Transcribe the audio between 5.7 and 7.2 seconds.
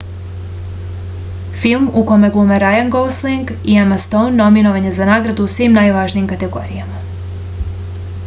najvažnijim kategorijama